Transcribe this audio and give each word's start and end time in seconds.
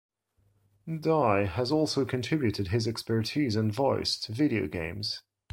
Dye 0.87 1.45
has 1.45 1.71
also 1.71 2.05
contributed 2.05 2.69
his 2.69 2.87
expertise 2.87 3.55
and 3.55 3.71
voice 3.71 4.17
to 4.21 4.31
video 4.33 4.67
games. 4.67 5.21